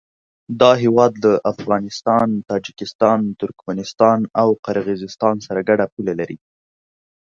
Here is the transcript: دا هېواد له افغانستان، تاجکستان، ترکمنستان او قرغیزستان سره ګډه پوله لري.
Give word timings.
دا 0.61 0.71
هېواد 0.83 1.13
له 1.23 1.31
افغانستان، 1.53 2.27
تاجکستان، 2.51 3.19
ترکمنستان 3.41 4.19
او 4.41 4.47
قرغیزستان 4.65 5.35
سره 5.47 5.59
ګډه 5.69 5.85
پوله 5.93 6.13
لري. 6.19 6.37